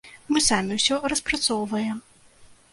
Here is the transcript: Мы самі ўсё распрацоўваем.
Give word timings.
Мы 0.35 0.41
самі 0.45 0.77
ўсё 0.79 0.95
распрацоўваем. 1.15 2.03